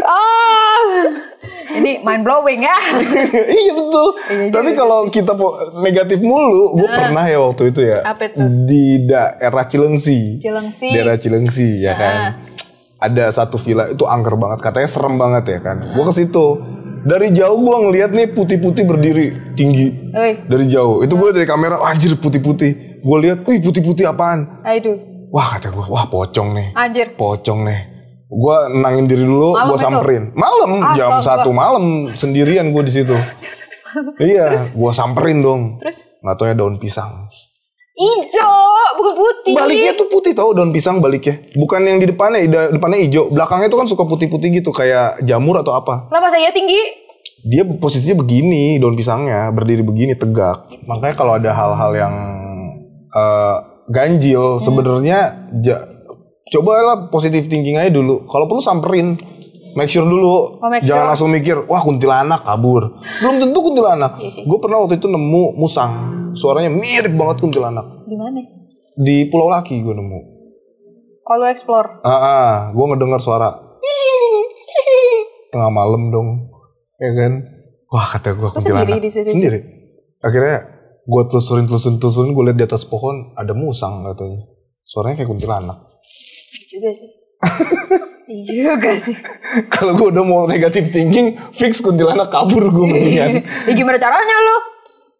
[0.00, 0.84] Oh,
[1.72, 2.76] ini mind blowing ya.
[3.56, 4.08] iya betul.
[4.28, 8.04] Iya Tapi kalau kita po- negatif mulu, gue pernah ya waktu itu ya.
[8.04, 8.36] Apa itu?
[8.64, 10.36] Di daerah Cilengsi.
[10.38, 10.88] Cilengsi.
[10.90, 12.14] Daerah Cilengsi ya kan.
[13.00, 15.76] Ada satu villa itu angker banget, katanya serem banget ya kan.
[15.90, 16.46] Gue ke situ.
[17.00, 20.12] Dari jauh gue ngeliat nih putih-putih berdiri tinggi.
[20.44, 21.00] Dari jauh.
[21.00, 23.00] Itu gue dari kamera, anjir putih-putih.
[23.00, 24.60] Gue lihat, wih putih-putih apaan?
[24.60, 25.00] aduh,
[25.32, 26.68] Wah kata gue, wah pocong nih.
[26.76, 27.16] anjir.
[27.16, 27.80] Pocong nih.
[28.30, 30.30] Gue nangin diri dulu, gue samperin.
[30.32, 31.42] Malam jam Astaga.
[31.42, 33.16] satu malam sendirian gue di situ.
[34.22, 35.62] iya, gue samperin dong.
[35.76, 37.26] Terus Nggak tau ya daun pisang.
[37.92, 38.52] ijo,
[38.94, 39.52] bukan putih.
[39.52, 41.42] Baliknya tuh putih tau daun pisang baliknya.
[41.52, 43.28] Bukan yang di depannya, ida- depannya hijau.
[43.28, 46.08] Belakangnya tuh kan suka putih-putih gitu kayak jamur atau apa.
[46.08, 46.78] Lah masa iya tinggi?
[47.42, 50.70] Dia posisinya begini daun pisangnya berdiri begini tegak.
[50.86, 52.14] Makanya kalau ada hal-hal yang
[53.10, 55.18] eh, ganjil sebenarnya
[55.58, 55.89] ja-
[56.50, 58.26] cobalah positive thinking aja dulu.
[58.26, 59.16] Kalau perlu samperin.
[59.70, 60.58] Make sure dulu.
[60.58, 61.10] Oh, make Jangan sure.
[61.14, 62.98] langsung mikir, wah kuntilanak kabur.
[63.22, 64.18] Belum tentu kuntilanak.
[64.18, 64.42] Iya.
[64.42, 65.92] Gue pernah waktu itu nemu musang.
[66.34, 67.86] Suaranya mirip banget kuntilanak.
[68.02, 68.42] Di mana?
[68.98, 70.20] Di Pulau Laki gue nemu.
[71.22, 72.02] Kalau explore.
[72.02, 73.70] Ah, ah gue ngedengar suara
[75.50, 76.28] tengah malam dong,
[76.98, 77.32] ya kan?
[77.90, 78.86] Wah kata gue kuntilanak.
[78.86, 79.28] sendiri di situ?
[79.34, 79.58] Sendiri.
[80.22, 80.66] Akhirnya
[81.06, 84.46] gue telusurin telusurin telusurin gue liat di atas pohon ada musang katanya.
[84.86, 85.78] Suaranya kayak kuntilanak.
[86.72, 87.10] Iya juga sih.
[88.30, 89.16] Iya juga sih.
[89.68, 93.42] Kalau gue udah mau negatif thinking, fix kuntilanak kabur gue mendingan.
[93.66, 94.56] Ya gimana caranya lu?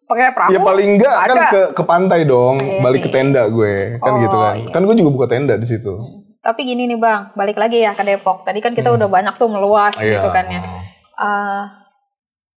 [0.07, 0.51] Pakai perahu?
[0.51, 1.47] ya paling enggak kan Ada.
[1.49, 3.05] ke ke pantai dong, Iya balik sih.
[3.05, 4.55] ke tenda gue, kan Oh, gitu kan.
[4.57, 4.67] iya.
[4.69, 5.95] Kan gue juga buka tenda di situ.
[6.37, 8.43] Tapi gini nih bang, balik lagi ya ke Depok.
[8.43, 10.19] Tadi kan kita udah banyak tuh meluas Iya.
[10.19, 10.63] gitu kan ya.
[11.17, 11.63] Eh,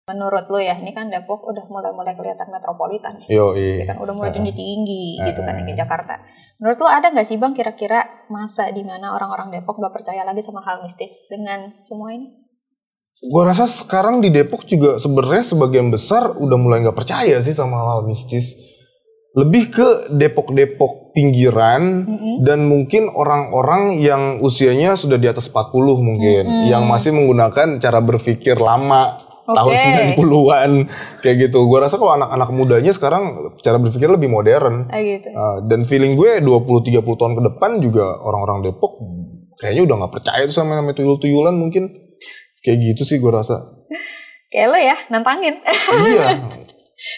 [0.04, 3.24] menurut lu ya, ini kan Depok udah mulai-mulai kelihatan metropolitan.
[3.32, 3.84] Yo, Ya iya.
[3.88, 6.20] kan udah mulai tinggi-tinggi Eh, gitu kan di Jakarta.
[6.60, 10.44] Menurut lu ada nggak sih bang kira-kira masa di mana orang-orang Depok gak percaya lagi
[10.44, 12.28] sama hal mistis dengan semua ini?
[13.24, 17.80] Gue rasa sekarang di Depok juga sebenarnya sebagian besar udah mulai nggak percaya sih sama
[17.80, 18.60] hal mistis.
[19.34, 22.06] Lebih ke Depok-Depok pinggiran
[22.46, 25.74] dan mungkin orang-orang yang usianya sudah di atas 40
[26.06, 30.16] mungkin, yang masih menggunakan cara berpikir lama tahun Oke.
[30.16, 30.72] 90-an
[31.20, 31.60] kayak gitu.
[31.68, 34.88] Gue rasa kalau anak-anak mudanya sekarang cara berpikir lebih modern.
[34.88, 35.28] Ah gitu.
[35.30, 38.96] Uh, dan feeling gue 20-30 tahun ke depan juga orang-orang Depok
[39.60, 41.92] kayaknya udah nggak percaya tuh sama namanya tuyul-tuyulan mungkin.
[42.64, 43.60] Kayak gitu sih gue rasa.
[44.48, 45.60] Kayak lo ya, nantangin.
[46.08, 46.40] iya.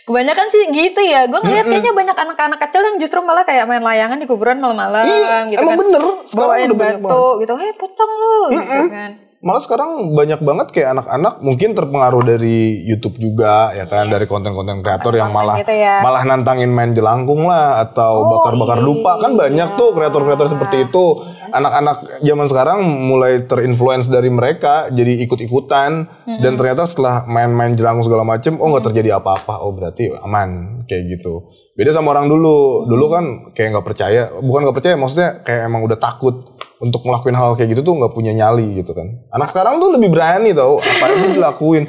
[0.08, 1.30] Kebanyakan sih gitu ya.
[1.30, 5.06] Gue ngeliat kayaknya banyak anak-anak kecil yang justru malah kayak main layangan di kuburan malam-malam
[5.06, 5.82] Iya, gitu emang kan.
[5.86, 6.04] bener.
[6.26, 7.54] Sekarang Bawain batu gitu.
[7.54, 9.12] Hei pocong lu gitu kan.
[9.46, 14.82] Malah sekarang banyak banget kayak anak-anak mungkin terpengaruh dari YouTube juga ya kan dari konten-konten
[14.82, 16.02] kreator yang malah gitu ya.
[16.02, 18.86] malah nantangin main jelangkung lah atau Oh, bakar-bakar iya.
[18.90, 21.06] dupa kan banyak tuh kreator-kreator seperti itu.
[21.54, 26.10] Anak-anak zaman sekarang mulai terinfluence dari mereka jadi ikut-ikutan
[26.42, 29.62] dan ternyata setelah main-main jelangkung segala macem oh nggak terjadi apa-apa.
[29.62, 31.54] Oh berarti aman kayak gitu.
[31.78, 32.90] Beda sama orang dulu.
[32.90, 37.34] Dulu kan kayak nggak percaya, bukan nggak percaya maksudnya kayak emang udah takut untuk ngelakuin
[37.34, 39.08] hal kayak gitu tuh nggak punya nyali gitu kan.
[39.30, 41.88] Anak sekarang tuh lebih berani tau, apa aja dilakuin.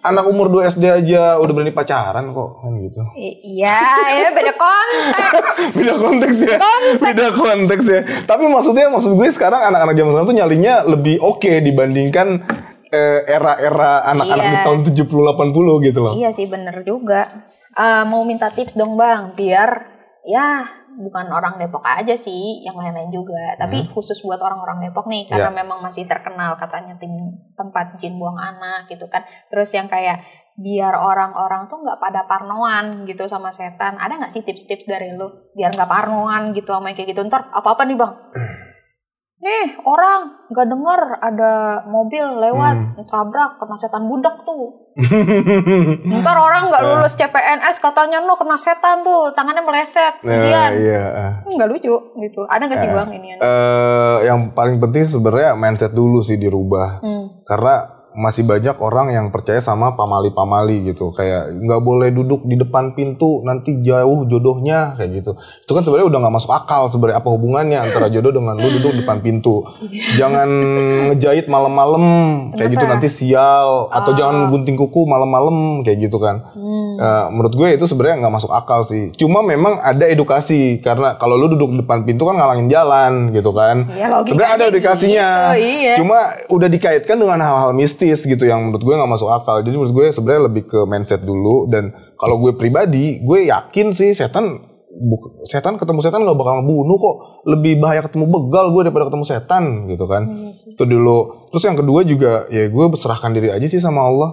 [0.00, 3.00] Anak umur 2 SD aja udah berani pacaran kok kan gitu.
[3.14, 3.80] I- Iya,
[4.12, 5.54] ya beda konteks.
[5.78, 6.56] Beda konteks ya.
[6.98, 8.00] Beda konteks ya.
[8.22, 12.44] Tapi maksudnya maksud gue sekarang anak-anak zaman sekarang tuh nyalinya lebih oke dibandingkan
[12.86, 14.62] eh, era-era anak-anak di Iya.
[14.62, 16.12] tahun 70 80 gitu loh.
[16.14, 17.46] iya sih bener juga.
[17.72, 19.88] Eh, mau minta tips dong bang, biar
[20.22, 20.62] ya
[20.98, 23.54] bukan orang Depok aja sih, yang lain-lain juga.
[23.58, 28.38] Tapi khusus buat orang-orang Depok nih, karena memang masih terkenal katanya tim tempat jin buang
[28.38, 29.22] anak gitu kan.
[29.50, 30.22] Terus yang kayak
[30.54, 33.98] biar orang-orang tuh nggak pada parnoan gitu sama setan.
[33.98, 37.26] Ada nggak sih tips-tips dari lu biar nggak parnoan gitu sama kayak gitu?
[37.26, 38.12] Ntar apa-apa nih bang?
[39.44, 44.88] Nih orang nggak denger ada mobil lewat tabrak kena setan budak tuh.
[46.24, 50.16] Ntar orang nggak lulus CPNS katanya no kena setan tuh tangannya meleset.
[50.24, 51.04] Ya, Kemudian iya.
[51.12, 51.32] eh.
[51.44, 51.92] nggak lucu
[52.24, 52.40] gitu.
[52.48, 53.28] Ada nggak sih bang ini?
[53.36, 57.04] Eh, yang paling penting sebenarnya mindset dulu sih dirubah.
[57.04, 57.44] Hmm.
[57.44, 61.10] Karena masih banyak orang yang percaya sama pamali-pamali gitu.
[61.10, 65.34] Kayak nggak boleh duduk di depan pintu nanti jauh jodohnya kayak gitu.
[65.34, 68.94] Itu kan sebenarnya udah nggak masuk akal sebenarnya apa hubungannya antara jodoh dengan lu duduk
[68.94, 69.66] di depan pintu.
[70.20, 70.46] Jangan
[71.10, 72.04] ngejahit malam-malam
[72.54, 76.54] kayak gitu nanti sial atau jangan gunting kuku malam-malam kayak gitu kan.
[76.94, 79.10] Eh, menurut gue itu sebenarnya nggak masuk akal sih.
[79.18, 83.50] Cuma memang ada edukasi karena kalau lu duduk di depan pintu kan ngalangin jalan gitu
[83.50, 83.90] kan.
[83.90, 85.28] Ya, sebenarnya ada edukasinya.
[85.58, 85.94] gitu, iya.
[85.98, 89.64] Cuma udah dikaitkan dengan hal-hal mistis gitu yang menurut gue nggak masuk akal.
[89.64, 94.12] Jadi menurut gue sebenarnya lebih ke mindset dulu dan kalau gue pribadi gue yakin sih
[94.12, 94.60] setan
[94.92, 97.16] buk- setan ketemu setan nggak bakal ngebunuh kok.
[97.48, 100.22] Lebih bahaya ketemu begal gue daripada ketemu setan gitu kan.
[100.52, 101.48] Itu dulu.
[101.48, 104.30] Terus yang kedua juga ya gue berserahkan diri aja sih sama Allah.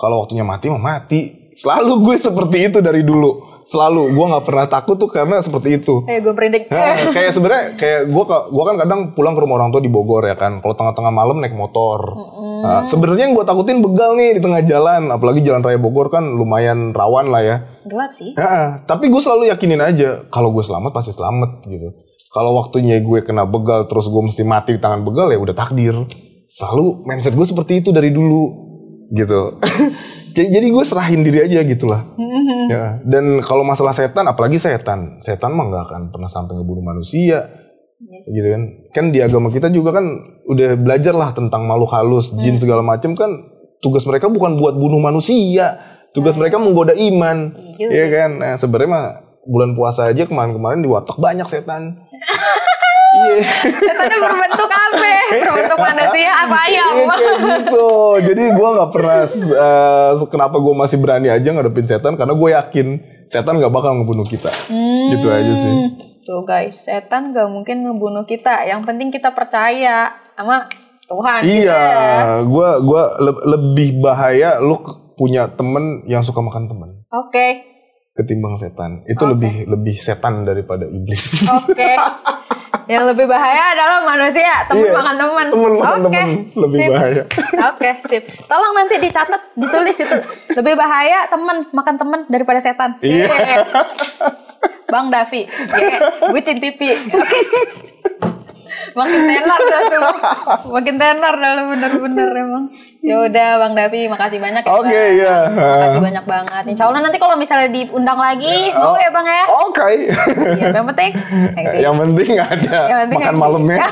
[0.00, 1.52] Kalau waktunya mati mah mati.
[1.52, 3.51] Selalu gue seperti itu dari dulu.
[3.62, 6.02] Selalu gue nggak pernah takut tuh karena seperti itu.
[6.10, 6.32] Eh gue.
[6.70, 10.26] Nah, kayak sebenarnya kayak gue gua kan kadang pulang ke rumah orang tua di Bogor
[10.26, 10.58] ya kan.
[10.58, 12.00] Kalau tengah-tengah malam naik motor.
[12.62, 16.22] Nah, sebenarnya yang gue takutin begal nih di tengah jalan, apalagi jalan raya Bogor kan
[16.22, 17.56] lumayan rawan lah ya.
[17.86, 18.34] Gelap sih.
[18.38, 21.90] Nah, tapi gue selalu yakinin aja kalau gue selamat pasti selamat gitu.
[22.32, 25.94] Kalau waktunya gue kena begal terus gue mesti mati di tangan begal ya udah takdir.
[26.48, 28.72] Selalu mindset gue seperti itu dari dulu
[29.12, 29.40] gitu.
[30.32, 32.02] jadi jadi gue serahin diri aja gitu lah.
[32.68, 37.48] Ya, dan kalau masalah setan, apalagi setan, setan mah nggak akan pernah sampai ngebunuh manusia,
[38.02, 38.34] Yes.
[38.34, 38.62] gitu kan?
[38.90, 40.06] Kan di agama kita juga kan
[40.50, 43.30] udah belajar lah tentang makhluk halus, jin segala macam kan
[43.78, 45.78] tugas mereka bukan buat bunuh manusia,
[46.10, 48.30] tugas mereka menggoda iman, Iya ya kan?
[48.42, 49.06] Nah sebenarnya mah
[49.46, 51.82] bulan puasa aja kemarin-kemarin di warteg banyak setan.
[53.22, 53.44] Iya.
[53.72, 55.12] Setannya berbentuk apa?
[55.30, 56.92] Berbentuk manusia apa ayam?
[56.92, 57.88] Iya kayak gitu.
[58.22, 62.86] Jadi gue nggak pernah eh, kenapa gue masih berani aja ngadepin setan karena gue yakin
[63.24, 64.50] setan nggak bakal ngebunuh kita.
[65.08, 65.72] Gitu aja sih.
[65.72, 65.88] Hmm,
[66.22, 68.62] Tuh guys, setan gak mungkin ngebunuh kita.
[68.62, 70.70] Yang penting kita percaya sama
[71.04, 71.40] Tuhan.
[71.40, 72.22] gitu Iya, ya.
[72.40, 74.78] gue gua le- lebih bahaya lu
[75.12, 77.66] punya temen yang suka makan temen Oke,
[78.12, 79.02] ketimbang setan.
[79.04, 81.42] Itu lebih lebih setan daripada iblis.
[81.50, 81.90] oke.
[82.86, 85.46] Yang lebih bahaya adalah manusia, teman Iya, makan teman.
[85.48, 86.28] temen makan Oke, temen.
[86.52, 86.90] Lebih sip.
[86.90, 87.22] bahaya.
[87.70, 88.22] Oke, sip.
[88.46, 90.18] Tolong nanti dicatat, ditulis itu.
[90.52, 92.98] Lebih bahaya teman makan teman daripada setan.
[93.00, 93.28] Iya.
[94.86, 96.80] Bang Davi, ya, bucin TV.
[97.08, 97.40] Oke.
[98.92, 100.02] Makin tenar dah tuh.
[100.68, 102.64] Makin tenar dah bener-bener emang.
[103.02, 104.70] Ya udah Bang Davi, makasih banyak ya.
[104.70, 105.10] Oke, Bang.
[105.10, 105.34] iya.
[105.50, 106.62] Makasih banyak banget.
[106.70, 109.42] Insya Allah nanti kalau misalnya diundang lagi, mau ya Bang ya?
[109.66, 110.06] Oke.
[110.54, 111.10] Siap, yang penting.
[111.58, 113.42] eh, yang penting ada Yang penting makan ada.
[113.42, 113.78] malamnya.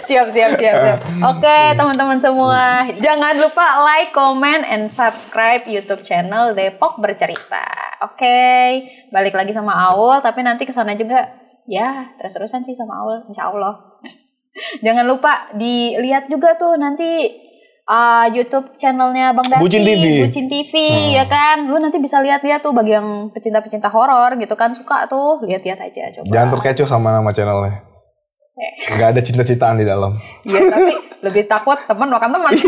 [0.00, 6.52] siap siap siap siap oke teman-teman semua jangan lupa like comment and subscribe YouTube channel
[6.52, 7.64] Depok bercerita
[8.02, 8.38] oke
[9.08, 13.48] balik lagi sama Aul tapi nanti ke sana juga ya terus-terusan sih sama Aul Insya
[13.48, 13.78] Allah
[14.84, 17.30] jangan lupa dilihat juga tuh nanti
[17.90, 20.04] uh, YouTube channelnya Bang Davi Bucin TV.
[20.22, 20.72] Bucin TV
[21.18, 25.42] ya kan lu nanti bisa lihat-lihat tuh bagi yang pecinta-pecinta horor gitu kan suka tuh
[25.42, 27.82] lihat-lihat aja coba Jangan terkecoh sama nama channelnya.
[28.60, 28.72] Eh.
[28.94, 30.14] Nggak ada cinta-cintaan di dalam.
[30.46, 30.92] Iya tapi
[31.26, 32.54] lebih takut teman makan teman.